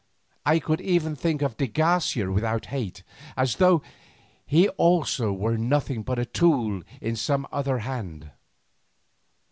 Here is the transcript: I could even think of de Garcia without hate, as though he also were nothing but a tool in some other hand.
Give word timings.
I 0.47 0.57
could 0.57 0.81
even 0.81 1.15
think 1.15 1.43
of 1.43 1.57
de 1.57 1.67
Garcia 1.67 2.31
without 2.31 2.65
hate, 2.73 3.03
as 3.37 3.57
though 3.57 3.83
he 4.47 4.67
also 4.69 5.31
were 5.31 5.59
nothing 5.59 6.01
but 6.01 6.17
a 6.17 6.25
tool 6.25 6.81
in 7.01 7.15
some 7.15 7.45
other 7.51 7.77
hand. 7.77 8.31